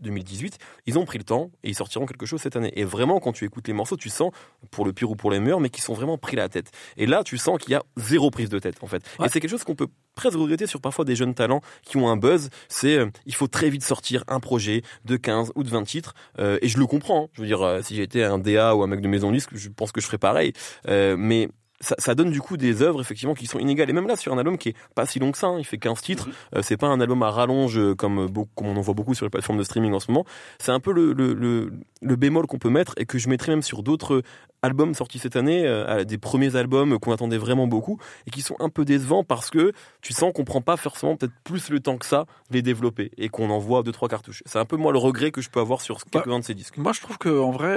[0.00, 2.72] 2018, ils ont pris le temps et ils sortiront quelque chose cette année.
[2.74, 4.32] Et vraiment, quand tu écoutes les morceaux, tu sens,
[4.70, 6.70] pour le pire ou pour les meilleurs, mais qui sont vraiment pris la tête.
[6.96, 9.02] Et là, tu sens qu'il y a zéro prise de tête, en fait.
[9.24, 12.08] Et c'est quelque chose qu'on peut presque regretter sur parfois des jeunes talents qui ont
[12.08, 12.50] un buzz.
[12.68, 16.14] C'est, euh, il faut très vite sortir un projet de 15 ou de 20 titres.
[16.38, 17.24] Euh, et je le comprends.
[17.24, 17.28] Hein.
[17.32, 19.68] Je veux dire, euh, si j'étais un DA ou un mec de maison disque, je
[19.68, 20.52] pense que je ferais pareil.
[20.86, 21.48] mais
[21.82, 23.90] ça, ça, donne du coup des œuvres effectivement qui sont inégales.
[23.90, 25.64] Et même là sur un album qui est pas si long que ça hein, il
[25.64, 26.32] fait 15 titres mhm.
[26.56, 29.14] euh, c'est pas un album à rallonge euh, comme euh, comme on en voit beaucoup
[29.14, 30.24] sur les plateformes de streaming en ce moment.
[30.58, 33.52] C'est un peu le, le, le, le bémol qu'on peut mettre et que je mettrais
[33.52, 34.22] même sur d'autres
[34.62, 35.66] albums sortis cette année
[36.06, 39.72] des premiers albums qu'on attendait vraiment beaucoup et qui sont un peu décevants parce que
[40.02, 43.28] tu sens qu'on prend pas forcément peut-être plus le temps que ça les développer et
[43.28, 44.44] qu'on envoie deux trois cartouches.
[44.46, 46.54] C'est un peu moi le regret que je peux avoir sur bah, quelques-uns de ces
[46.54, 46.78] disques.
[46.78, 47.76] moi je trouve que en vrai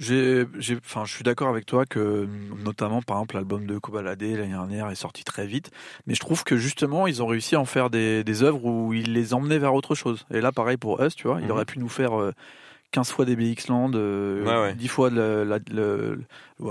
[0.00, 0.46] j'ai,
[0.78, 2.26] enfin, je suis d'accord avec toi que,
[2.64, 5.70] notamment, par exemple, l'album de Kobalade l'année dernière est sorti très vite,
[6.06, 8.94] mais je trouve que justement, ils ont réussi à en faire des, des œuvres où
[8.94, 10.26] ils les emmenaient vers autre chose.
[10.32, 11.50] Et là, pareil pour Us, tu vois, il mhm.
[11.50, 12.32] aurait pu nous faire euh,
[12.92, 16.20] 15 fois DBX Land, euh, 10 fois le, le, le,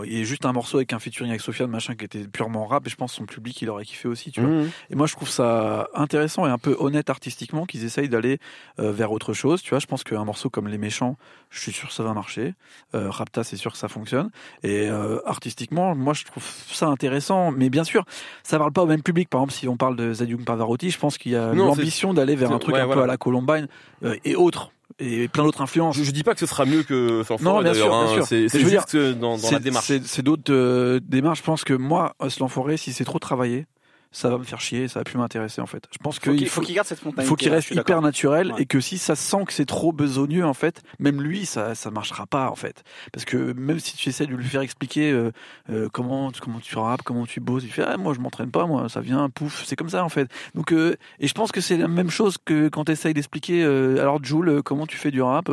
[0.06, 2.66] il y a juste un morceau avec un featuring avec Sofiane machin qui était purement
[2.66, 4.50] rap et je pense que son public il aurait kiffé aussi tu vois.
[4.50, 4.72] Mmh.
[4.92, 8.40] et moi je trouve ça intéressant et un peu honnête artistiquement qu'ils essayent d'aller
[8.80, 9.80] euh, vers autre chose tu vois.
[9.80, 11.18] Je pense qu'un morceau comme Les Méchants
[11.50, 12.54] je suis sûr que ça va marcher.
[12.94, 14.30] Euh, Rapta c'est sûr que ça fonctionne.
[14.64, 17.52] Et euh, artistiquement moi je trouve ça intéressant.
[17.52, 18.06] Mais bien sûr
[18.44, 19.30] ça parle pas au même public.
[19.30, 22.36] Par exemple si on parle de Zadium Pavarotti je pense qu'il y a l'ambition d'aller
[22.36, 23.68] vers un truc un peu à la Columbine
[24.04, 25.98] euh, et autre et plein d'autres influences.
[25.98, 28.22] Je, je, dis pas que ce sera mieux que Sans Non, bien sûr, hein.
[28.26, 29.92] C'est juste dans, dans la démarche.
[30.04, 31.40] C'est d'autres euh, démarches.
[31.40, 33.66] Je pense que moi, L'Enfoiré, si c'est trop travaillé,
[34.12, 35.86] ça va me faire chier, ça va plus m'intéresser en fait.
[35.92, 37.24] Je pense qu'il faut qu'il garde cette spontanéité.
[37.24, 40.46] Il faut qu'il reste hyper naturel et que si ça sent que c'est trop besogneux
[40.46, 42.84] en fait, même lui ça ça marchera pas en fait.
[43.14, 45.32] Parce que même si tu essaies de lui faire expliquer euh,
[45.70, 48.66] euh, comment comment tu rappes, comment tu bosses, il fait ah, moi je m'entraîne pas
[48.66, 50.30] moi, ça vient pouf, c'est comme ça en fait.
[50.56, 53.64] Donc euh, et je pense que c'est la même chose que quand tu essayes d'expliquer
[53.64, 55.52] alors Jules comment tu fais du rap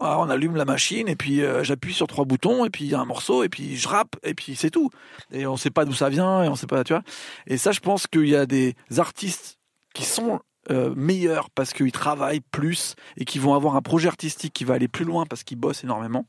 [0.00, 2.90] ah, on allume la machine et puis euh, j'appuie sur trois boutons et puis il
[2.90, 4.90] y a un morceau et puis je rappe et puis c'est tout.
[5.32, 7.02] Et on sait pas d'où ça vient et on sait pas, tu vois.
[7.46, 9.58] Et ça, je pense qu'il y a des artistes
[9.94, 14.52] qui sont euh, meilleurs parce qu'ils travaillent plus et qui vont avoir un projet artistique
[14.52, 16.26] qui va aller plus loin parce qu'ils bossent énormément.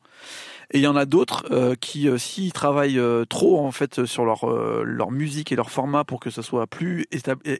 [0.72, 4.06] Et il y en a d'autres euh, qui, euh, s'ils travaillent euh, trop en fait
[4.06, 4.46] sur leur
[4.84, 7.08] leur musique et leur format pour que ça soit plus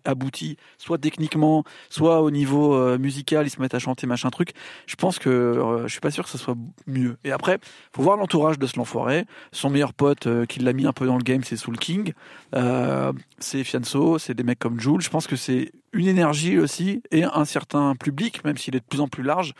[0.06, 4.52] abouti, soit techniquement, soit au niveau musical, ils se mettent à chanter machin truc.
[4.86, 6.56] Je pense que je suis pas sûr que ça soit
[6.88, 7.18] mieux.
[7.24, 7.60] Et après,
[7.94, 9.26] faut voir l'entourage de ce l'enfoiré.
[9.52, 12.14] Son meilleur pote qui l'a mis un peu dans le game, c'est Soul King.
[13.40, 15.02] c'est Fianso, c'est des mecs comme Jules.
[15.02, 18.86] Je pense que c'est une énergie aussi et un certain public, même s'il est de
[18.86, 19.54] plus en plus large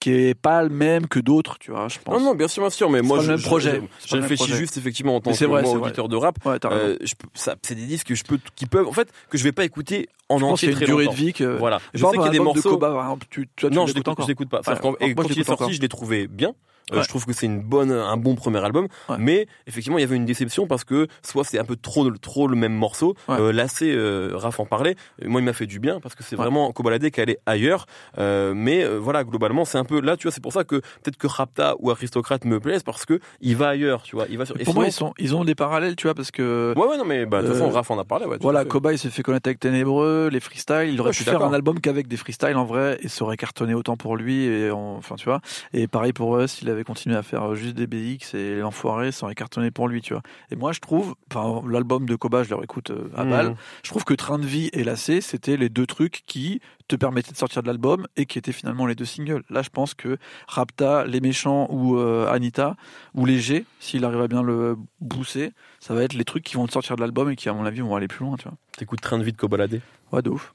[0.00, 2.18] qui est pas le même que d'autres, tu vois, je pense.
[2.18, 3.80] Non, non, bien sûr, bien sûr, mais moi, je, projet.
[4.06, 6.36] Je, réfléchis juste effectivement en tant que vrai, moi, auditeur de rap.
[6.44, 6.96] Ouais, euh,
[7.34, 10.08] c'est des disques que je peux, qui peuvent, en fait, que je vais pas écouter
[10.28, 11.44] en entier très durée de vie que.
[11.44, 11.80] Voilà.
[11.94, 12.80] Je sais qu'il y a des morceaux.
[13.30, 14.60] tu, tu, non, je l'écoute pas.
[15.00, 16.54] et quand il est sorti, je l'ai trouvé bien.
[16.92, 18.86] Euh, je trouve que c'est une bonne, un bon premier album,
[19.18, 22.46] mais effectivement il y avait une déception parce que soit c'est un peu trop, trop
[22.46, 23.14] le même morceau.
[23.28, 24.94] Euh, là c'est euh, Raph en parlait.
[25.24, 27.86] Moi il m'a fait du bien parce que c'est vraiment Kobalade qui allait ailleurs.
[28.18, 30.76] Euh, mais euh, voilà globalement c'est un peu là tu vois c'est pour ça que
[30.76, 34.26] peut-être que Rapta ou Aristocrate me plaisent parce que il va ailleurs tu vois.
[34.30, 34.56] Il va sur.
[34.56, 36.72] pour moi ils sont, ils ont des parallèles tu vois parce que.
[36.76, 38.26] Ouais ouais non mais bah, de toute façon Raph en a parlé.
[38.26, 40.90] Ouais, voilà Koba il s'est fait connaître avec Ténébreux, les freestyles.
[40.92, 43.74] Il aurait pu faire un album qu'avec des freestyles en vrai et ça aurait cartonné
[43.74, 45.40] autant pour lui et enfin tu vois.
[45.72, 49.28] Et pareil pour eux s'il avait continué à faire juste des BX et l'enfoiré sans
[49.32, 50.22] cartonné pour lui, tu vois.
[50.50, 53.30] Et moi, je trouve, enfin, l'album de Koba, je le réécoute euh, à mmh.
[53.30, 53.56] balle.
[53.82, 57.32] Je trouve que Train de vie et Lacé, c'était les deux trucs qui te permettaient
[57.32, 59.42] de sortir de l'album et qui étaient finalement les deux singles.
[59.50, 62.76] Là, je pense que Rapta, Les Méchants ou euh, Anita
[63.14, 66.66] ou Léger, s'il arrive à bien le bousser, ça va être les trucs qui vont
[66.66, 68.56] te sortir de l'album et qui, à mon avis, vont aller plus loin, tu vois.
[68.76, 69.80] T'écoutes Train de vie de Kobalade
[70.12, 70.54] Ouais, de ouf.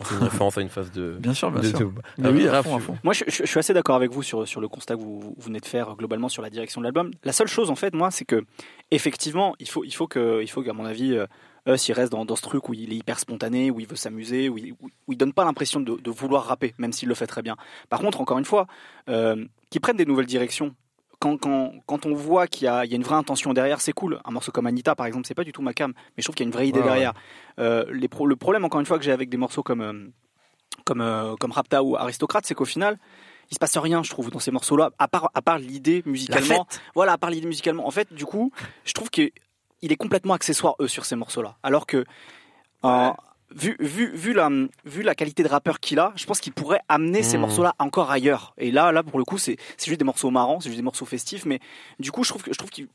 [0.00, 1.16] C'est une référence à une phase de.
[1.20, 1.92] Bien sûr, bien sûr.
[2.22, 2.96] Ah oui, à fond, à fond.
[3.04, 5.34] Moi, je, je, suis assez d'accord avec vous sur, sur le constat que vous, vous,
[5.38, 7.10] venez de faire globalement sur la direction de l'album.
[7.24, 8.44] La seule chose, en fait, moi, c'est que,
[8.90, 11.14] effectivement, il faut, il faut que, il faut qu'à mon avis,
[11.68, 13.96] euh, s'il reste dans, dans, ce truc où il est hyper spontané, où il veut
[13.96, 17.14] s'amuser, où il, où, il donne pas l'impression de, de, vouloir rapper, même s'il le
[17.14, 17.56] fait très bien.
[17.88, 18.66] Par contre, encore une fois,
[19.08, 20.74] euh, qu'il prenne des nouvelles directions
[21.22, 24.20] quand, quand, quand, on voit qu'il y, y, a une vraie intention derrière, c'est cool.
[24.24, 26.34] Un morceau comme Anita, par exemple, c'est pas du tout ma cam, mais je trouve
[26.34, 27.12] qu'il y a une vraie idée ouais, derrière.
[27.58, 27.64] Ouais.
[27.64, 30.08] Euh, les pro le problème, encore une fois, que j'ai avec des morceaux comme euh,
[30.84, 32.98] comme, euh, comme Rapta ou Aristocrate, c'est qu'au final,
[33.52, 36.66] il se passe rien, je trouve, dans ces morceaux-là, à part, à part l'idée musicalement.
[36.96, 37.86] Voilà, à part l'idée musicalement.
[37.86, 38.50] En fait, du coup,
[38.84, 39.30] je trouve qu'il
[39.80, 41.56] est complètement accessoire, eux, sur ces morceaux-là.
[41.62, 42.04] Alors que,
[43.54, 44.48] vu, vu, vu, la,
[44.84, 47.24] vu la qualité de rappeur qu'il a, je pense qu'il pourrait amener mmh.
[47.24, 48.54] ces morceaux-là encore ailleurs.
[48.58, 51.06] Et là, là, pour le coup, c'est juste des morceaux marrants, c'est juste des morceaux
[51.06, 51.60] festifs, mais
[51.98, 52.88] du coup, je trouve que, je trouve qu'il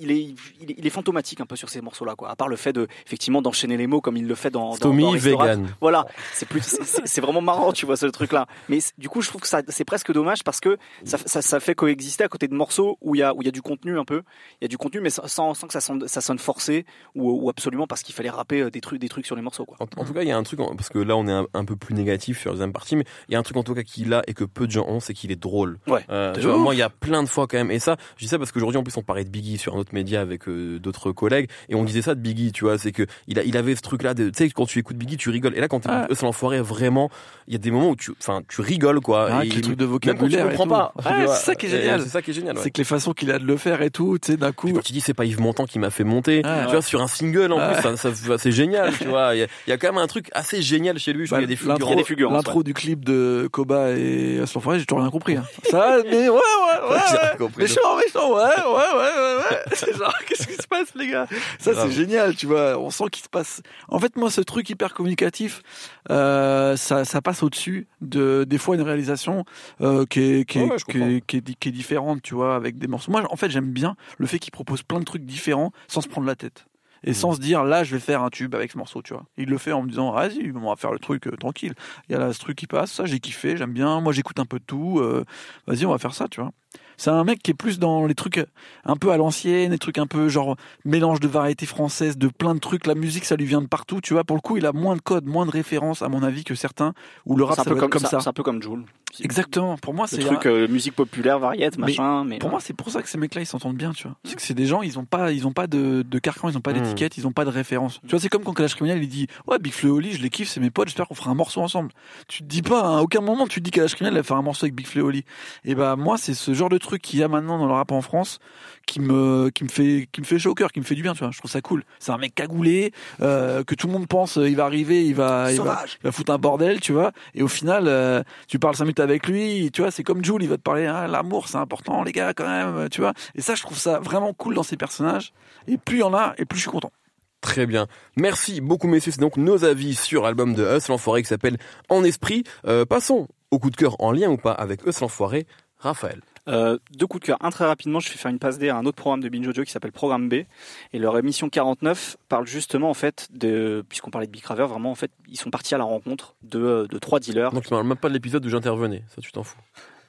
[0.00, 2.30] il est, il est, il est fantomatique un peu sur ces morceaux-là, quoi.
[2.30, 4.74] À part le fait de, effectivement, d'enchaîner les mots comme il le fait dans, dans,
[4.76, 5.44] Stomy, dans Restaurant.
[5.44, 5.68] vegan.
[5.80, 8.46] Voilà, c'est plus, c'est- vraiment marrant, tu vois, ce truc-là.
[8.68, 11.60] Mais du coup, je trouve que ça, c'est presque dommage parce que ça, ça, ça
[11.60, 13.62] fait coexister à côté de morceaux où il y a, où il y a du
[13.62, 14.22] contenu un peu.
[14.60, 16.84] Il y a du contenu, mais sans, sans que ça sonne, ça sonne forcé
[17.14, 19.64] ou, ou absolument parce qu'il fallait rapper euh, des trucs, des trucs sur les morceaux,
[19.64, 19.76] quoi.
[19.80, 21.46] En, en tout cas, il y a un truc, parce que là, on est un,
[21.54, 23.62] un peu plus négatif sur la deuxième partie, mais il y a un truc en
[23.64, 25.78] tout cas qu'il a et que peu de gens ont, c'est qu'il est drôle.
[25.86, 26.04] Ouais.
[26.10, 28.28] Euh, vois, moi, il y a plein de fois quand même, et ça, je dis
[28.28, 30.78] ça parce qu'aujourd'hui, en plus, on parlait de Biggie sur un autre média avec euh,
[30.78, 33.56] d'autres collègues, et on disait ça de Biggie, tu vois, c'est que il, a, il
[33.56, 35.80] avait ce truc-là, de- tu sais, quand tu écoutes Biggie, tu rigoles, et là, quand
[35.80, 37.10] tu écoutes Eus l'enfoiré, vraiment,
[37.46, 39.28] il y a des moments où tu, enfin, tu rigoles, quoi.
[39.30, 40.48] Ah, et trucs de même quand tu vocabulaire.
[40.48, 40.92] comprends pas.
[40.96, 41.34] Vois.
[41.34, 42.02] c'est ça qui est génial.
[42.02, 42.56] C'est ça qui est génial.
[42.56, 42.62] ouais.
[42.62, 44.70] C'est que les façons qu'il a de le faire et tout, tu sais, d'un coup.
[44.72, 47.06] Quand tu dis c'est pas Yves Montand qui m'a fait monter, tu vois, sur un
[47.08, 49.34] single en plus, ça, ça- c'est génial, tu vois.
[49.34, 51.26] Il y, a, il y a quand même un truc assez génial chez lui.
[51.28, 51.38] Bah.
[51.38, 55.10] Il y a des fulgurances, L'intro du clip de Koba et Aslan j'ai toujours rien
[55.10, 55.36] compris.
[55.36, 55.44] hein.
[55.70, 57.48] Ça, mais ouais, ouais, ouais.
[57.58, 59.76] Méchant, méchant, ouais, ouais, ouais, ouais, ouais.
[59.86, 61.26] C'est genre, qu'est-ce qui se passe, les gars?
[61.58, 62.78] Ça, c'est génial, tu vois.
[62.78, 63.62] On sent qu'il se passe.
[63.88, 65.62] En fait, moi, ce truc hyper communicatif,
[66.10, 69.44] euh, ça, ça passe au-dessus de des fois une réalisation
[69.80, 71.72] euh, qui est qui est, Ouais, ouais, je qui est, qui est di- qui est
[71.72, 73.10] différente, tu vois, avec des morceaux.
[73.12, 76.08] Moi, en fait, j'aime bien le fait qu'il propose plein de trucs différents sans se
[76.08, 76.66] prendre la tête.
[77.04, 79.22] Et sans se dire là je vais faire un tube avec ce morceau tu vois.
[79.36, 81.74] Il le fait en me disant vas-y on va faire le truc euh, tranquille.
[82.08, 84.40] Il y a là ce truc qui passe, ça j'ai kiffé, j'aime bien, moi j'écoute
[84.40, 85.24] un peu de tout, euh,
[85.68, 86.50] vas-y on va faire ça tu vois.
[86.98, 88.44] C'est un mec qui est plus dans les trucs
[88.84, 92.54] un peu à l'ancienne, des trucs un peu genre mélange de variétés françaises, de plein
[92.54, 92.86] de trucs.
[92.86, 94.24] La musique, ça lui vient de partout, tu vois.
[94.24, 96.54] Pour le coup, il a moins de codes, moins de références, à mon avis, que
[96.54, 96.92] certains
[97.24, 98.20] où le rap, C'est un ça peu va comme, être comme ça.
[98.20, 98.84] C'est un peu comme Joule.
[99.20, 99.76] Exactement.
[99.78, 102.24] Pour moi, Le c'est truc un- euh, musique populaire, variette, machin.
[102.24, 104.16] Mais, pour moi, c'est pour ça que ces mecs-là, ils s'entendent bien, tu vois.
[104.24, 106.56] C'est que c'est des gens, ils ont pas, ils ont pas de, de carcan, ils
[106.58, 106.80] ont pas Mm.
[106.82, 108.00] d'étiquette, ils ont pas de référence.
[108.02, 110.22] Tu vois, c'est comme quand Kalash Criminel, il dit, ouais, Big Flo et Oli, je
[110.22, 111.90] les kiffe, c'est mes potes, j'espère qu'on fera un morceau ensemble.
[112.28, 114.42] Tu te dis pas, à aucun moment, tu te dis Kalash Criminel va faire un
[114.42, 115.24] morceau avec Big Flo et Oli.
[115.64, 117.92] Et bah, moi, c'est ce genre de truc qu'il y a maintenant dans le rap
[117.92, 118.38] en France,
[118.86, 121.02] qui me, qui me fait, qui me fait chaud au cœur, qui me fait du
[121.02, 121.30] bien, tu vois.
[121.30, 121.84] Je trouve ça cool.
[121.98, 125.14] C'est un mec cagoulé, euh, que tout le monde pense, euh, il va arriver, il
[125.14, 125.98] va, il va, Sauvage.
[126.00, 127.12] il va foutre un bordel, tu vois.
[127.34, 130.42] Et au final, euh, tu parles cinq minutes avec lui, tu vois, c'est comme Jules,
[130.42, 133.12] il va te parler, ah, l'amour, c'est important, les gars, quand même, tu vois.
[133.34, 135.32] Et ça, je trouve ça vraiment cool dans ces personnages.
[135.66, 136.92] Et plus il y en a, et plus je suis content.
[137.40, 137.86] Très bien.
[138.16, 139.12] Merci beaucoup, messieurs.
[139.12, 141.56] C'est donc nos avis sur l'album de Us, l'enfoiré, qui s'appelle
[141.88, 142.44] En Esprit.
[142.66, 145.46] Euh, passons au coup de cœur en lien ou pas avec Us, l'enfoiré.
[145.78, 146.20] Raphaël.
[146.48, 147.38] Euh, deux coups de cœur.
[147.40, 149.46] Un très rapidement, je vais faire une passe D à un autre programme de Binge
[149.46, 150.44] Audio qui s'appelle Programme B.
[150.92, 154.90] Et leur émission 49 parle justement, en fait, de, puisqu'on parlait de Big Raver, vraiment,
[154.90, 157.52] en fait, ils sont partis à la rencontre de, de trois dealers.
[157.52, 159.02] Donc, tu parles même pas de l'épisode où j'intervenais.
[159.14, 159.58] Ça, tu t'en fous.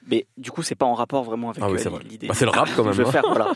[0.08, 2.26] Mais du coup, c'est pas en rapport vraiment avec Ah oui, euh, l'idée.
[2.28, 2.92] Bah, c'est le rap quand même.
[2.92, 3.12] Je vais hein.
[3.12, 3.52] faire, voilà.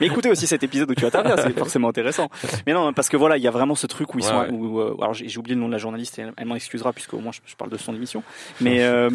[0.00, 2.28] Mais écoutez aussi cet épisode où tu interviens, c'est forcément intéressant.
[2.66, 4.38] Mais non, parce que voilà, il y a vraiment ce truc où ils Ouais, sont,
[4.40, 4.50] ouais.
[4.50, 7.14] où, euh, alors j'ai oublié le nom de la journaliste elle, elle m'en excusera puisque
[7.14, 8.22] au moins je, je parle de son émission.
[8.60, 9.10] Mais euh,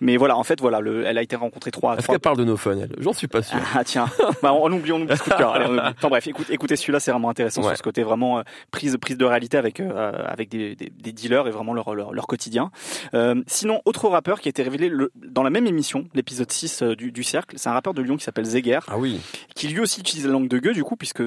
[0.00, 1.96] mais voilà, en fait voilà, le, elle a été rencontrée trois.
[1.96, 2.90] Est-ce qu'elle parle de nos fun, elle?
[2.98, 3.58] J'en suis pas sûr.
[3.74, 4.06] ah tiens,
[4.42, 5.54] bah, on oublie, on oublie ce cœur.
[5.70, 5.78] On.
[5.78, 7.68] Enfin bref, écoute, écoutez celui-là, c'est vraiment intéressant Ouais.
[7.68, 11.12] sur ce côté vraiment euh, prise prise de réalité avec euh, avec des, des, des
[11.12, 12.70] dealers et vraiment leur leur, leur quotidien.
[13.14, 16.82] Euh, sinon, autre rappeur qui a été révélé le, dans la même émission, l'épisode 6
[16.82, 19.20] euh, du, du cercle, c'est un rappeur de Lyon qui s'appelle Zeger, Ah oui.
[19.54, 21.22] qui lui aussi utilise la langue de gueux du coup puisque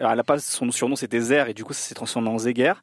[0.00, 2.74] à la base son surnom c'était Zer et du coup ça s'est transformé en Zeger.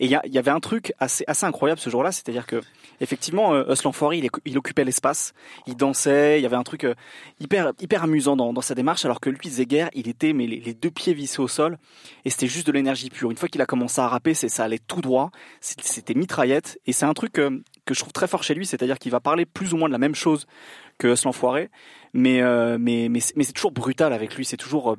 [0.00, 2.60] Et il y, avait un truc assez, assez incroyable ce jour-là, c'est-à-dire que
[3.00, 5.34] effectivement, euh, Us l'enfoiré, il, il occupait l'espace,
[5.68, 6.94] il dansait, il y avait un truc euh,
[7.38, 10.58] hyper, hyper amusant dans, dans sa démarche, alors que lui, Zeger, il était mais les,
[10.58, 11.78] les deux pieds vissés au sol,
[12.24, 13.30] et c'était juste de l'énergie pure.
[13.30, 17.06] Une fois qu'il a commencé à rapper, ça allait tout droit, c'était mitraillette, et c'est
[17.06, 19.74] un truc euh, que je trouve très fort chez lui, c'est-à-dire qu'il va parler plus
[19.74, 20.46] ou moins de la même chose
[20.98, 21.70] que Us l'enfoiré,
[22.12, 24.96] mais euh, mais mais mais c'est toujours brutal avec lui, c'est toujours euh,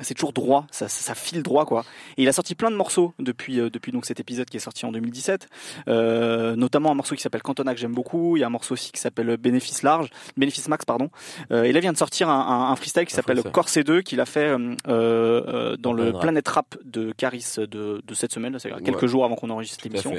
[0.00, 1.84] c'est toujours droit, ça, ça, ça file droit quoi.
[2.16, 4.60] Et il a sorti plein de morceaux depuis euh, depuis donc cet épisode qui est
[4.60, 5.48] sorti en 2017,
[5.88, 8.36] euh, notamment un morceau qui s'appelle Cantona que j'aime beaucoup.
[8.36, 11.10] Il y a un morceau aussi qui s'appelle Bénéfice large, Bénéfice max pardon.
[11.50, 13.42] Euh, et là il vient de sortir un, un, un freestyle qui s'appelle.
[13.52, 16.76] Corset 2 qu'il a fait euh, euh, dans le Planète Rap.
[16.84, 19.08] De Caris de, de cette semaine, c'est quelques Ouais.
[19.08, 20.12] jours avant qu'on enregistre l'émission.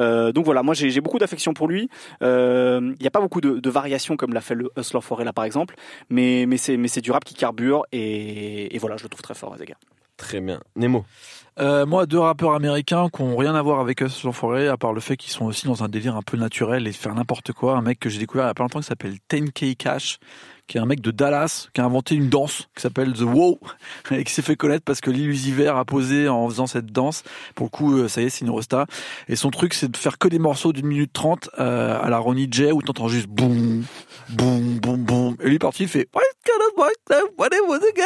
[0.00, 1.88] Euh, donc voilà, moi j'ai beaucoup d'affection pour lui.
[2.22, 5.24] Euh, Il n'y a pas beaucoup de, de variations comme l'a fait le Hustler Forêt
[5.24, 5.74] là par exemple,
[6.10, 9.22] mais mais c'est mais c'est du rap qui carbure et, et voilà, je le trouve
[9.22, 9.74] très fort, Zega.
[10.16, 10.60] Très bien.
[10.76, 11.04] Nemo.
[11.58, 14.92] Euh, moi, deux rappeurs américains qui ont rien à voir avec Us l'enfoiré, à part
[14.92, 17.76] le fait qu'ils sont aussi dans un délire un peu naturel et faire n'importe quoi.
[17.76, 20.18] Un mec que j'ai découvert il y a pas longtemps qui s'appelle 10K Cash,
[20.68, 23.58] qui est un mec de Dallas, qui a inventé une danse qui s'appelle The Wow,
[24.12, 26.86] et qui s'est fait connaître parce que Lil Uzi Vert a posé en faisant cette
[26.86, 27.24] danse.
[27.56, 28.86] Pour le coup, euh, ça y est, c'est une resta.
[29.28, 32.18] Et son truc, c'est de faire que des morceaux d'une minute trente euh, à la
[32.18, 33.84] Ronnie J où t'entends juste boum,
[34.30, 35.01] boum, boum, boum.
[35.42, 36.08] Et lui parti, il fait
[37.94, 38.02] guy?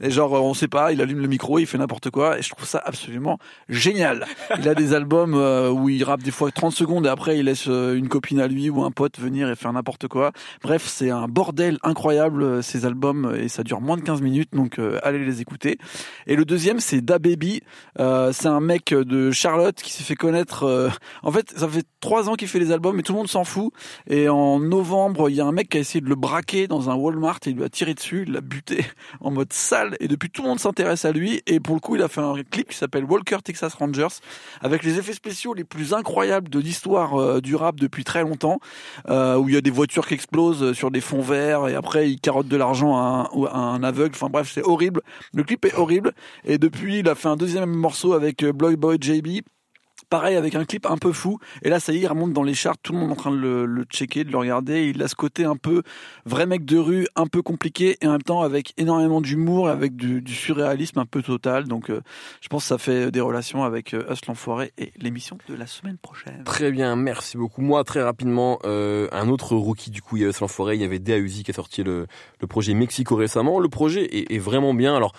[0.00, 2.50] Et genre, on sait pas, il allume le micro, il fait n'importe quoi, et je
[2.50, 4.26] trouve ça absolument génial.
[4.58, 7.46] Il a des albums euh, où il rappe des fois 30 secondes et après il
[7.46, 10.32] laisse euh, une copine à lui ou un pote venir et faire n'importe quoi.
[10.62, 14.50] Bref, c'est un bordel incroyable euh, ces albums et ça dure moins de 15 minutes,
[14.52, 15.78] donc allez les écouter.
[16.26, 17.62] Et le deuxième, c'est Da Baby.
[17.96, 20.90] c'est un mec de Charlotte qui s'est fait connaître.
[21.22, 23.44] en fait, ça fait trois ans qu'il fait les albums, mais tout le monde s'en
[23.44, 23.72] fout.
[24.08, 26.90] Et en novembre, il y a un mec qui a essayé de le braquer dans
[26.90, 28.84] un Walmart et il lui a tiré dessus, il l'a buté
[29.20, 29.96] en mode sale.
[30.00, 31.42] Et depuis, tout le monde s'intéresse à lui.
[31.46, 34.20] Et pour le coup, il a fait un clip qui s'appelle Walker Texas Rangers
[34.60, 38.60] avec les effets spéciaux les plus incroyables de l'histoire euh, du rap depuis très longtemps,
[39.08, 42.10] euh, où il y a des voitures qui explosent sur des fonds verts et après
[42.10, 44.14] il carotte de l'argent à, un aveugle.
[44.14, 45.02] Enfin bref, c'est horrible.
[45.32, 46.12] Le clip est horrible.
[46.44, 49.42] Et depuis, il a fait un deuxième morceau avec euh, Bloy Boy JB
[50.08, 51.38] pareil avec un clip un peu fou.
[51.62, 52.76] Et là ça y est il remonte dans les charts.
[52.82, 54.88] Tout le monde est en train de le, checker de le regarder.
[54.88, 55.82] Il a ce côté un peu
[56.26, 59.96] vrai mec de rue un peu compliqué et en même temps avec énormément d'humour avec
[59.96, 61.64] du, surréalisme un peu total.
[61.64, 62.02] Donc euh,
[62.40, 65.66] je pense que ça fait des relations avec euh, Us l'enfoiré et l'émission de la
[65.66, 66.44] semaine prochaine.
[66.44, 67.62] Très bien merci beaucoup.
[67.62, 70.74] Moi très rapidement euh, un autre rookie du coup il y a Us l'enfoiré.
[70.74, 72.06] Il y avait Uzi qui a sorti le,
[72.40, 73.60] le projet Mexico récemment.
[73.60, 74.94] Le projet est, est vraiment bien.
[74.94, 75.12] Alors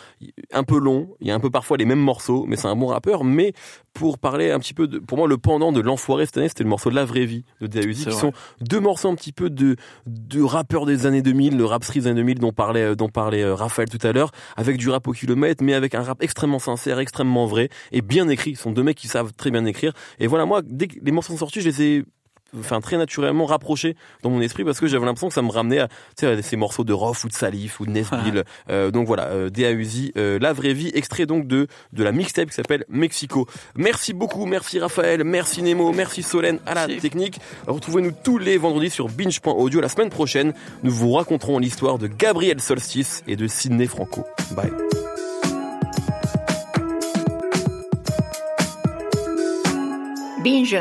[0.51, 2.75] un peu long il y a un peu parfois les mêmes morceaux mais c'est un
[2.75, 3.23] bon rappeur.
[3.23, 3.53] Mais
[3.95, 6.63] pour parler un petit peu de, pour moi, le pendant de l'enfoiré cette année, c'était
[6.63, 9.49] le morceau de La Vraie Vie de Uzi, qui sont deux morceaux un petit peu
[9.49, 13.09] de, de rappeurs des années 2000, le rap street des années 2000 dont parlait, dont
[13.09, 16.21] parlait euh, Raphaël tout à l'heure, avec du rap au kilomètre, mais avec un rap
[16.21, 18.55] extrêmement sincère, extrêmement vrai et bien écrit.
[18.55, 19.93] Ce sont deux mecs qui savent très bien écrire.
[20.19, 22.05] Et voilà, moi, dès que les morceaux sont sortis, je les ai
[22.59, 25.79] enfin très naturellement rapproché dans mon esprit parce que j'avais l'impression que ça me ramenait
[25.79, 25.89] à,
[26.41, 28.43] ces morceaux de Roth ou de Salif ou de Nesbill.
[28.69, 32.49] euh, donc voilà, euh, DAUZI, euh, la vraie vie, extrait donc de de la mixtape
[32.49, 33.47] qui s'appelle Mexico.
[33.75, 37.39] Merci beaucoup, merci Raphaël, merci Nemo, merci Solène à la technique.
[37.67, 39.81] Retrouvez-nous tous les vendredis sur binge.audio.
[39.81, 40.53] La semaine prochaine,
[40.83, 44.23] nous vous raconterons l'histoire de Gabriel Solstice et de Sidney Franco.
[44.55, 44.71] Bye.
[50.43, 50.77] Binge.